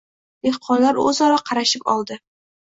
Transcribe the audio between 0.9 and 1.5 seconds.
o‘zaro